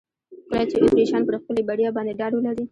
کله 0.49 0.63
چې 0.71 0.75
اتریشیان 0.79 1.21
پر 1.27 1.35
خپلې 1.41 1.61
بریا 1.69 1.89
باندې 1.95 2.17
ډاډ 2.19 2.31
ولري. 2.35 2.63